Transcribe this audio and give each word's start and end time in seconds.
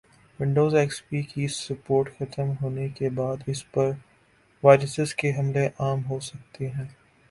Windows 0.39 0.75
X 0.75 0.97
P 1.09 1.21
کی 1.23 1.47
support 1.55 2.09
ختم 2.17 2.51
ہونے 2.61 2.87
کی 2.95 3.09
بعد 3.15 3.43
اس 3.47 3.61
پر 3.71 3.91
وائرسز 4.63 5.13
کے 5.15 5.31
حملے 5.37 5.67
عام 5.79 6.05
ہوسکتے 6.05 6.69
ہیں 6.69 6.87